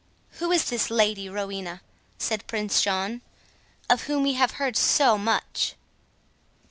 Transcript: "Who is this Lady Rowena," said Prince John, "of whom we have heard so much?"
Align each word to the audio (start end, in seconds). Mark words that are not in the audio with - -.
"Who 0.39 0.51
is 0.51 0.65
this 0.67 0.89
Lady 0.89 1.29
Rowena," 1.29 1.81
said 2.17 2.47
Prince 2.47 2.81
John, 2.81 3.21
"of 3.87 4.05
whom 4.05 4.23
we 4.23 4.33
have 4.33 4.53
heard 4.53 4.75
so 4.75 5.15
much?" 5.15 5.75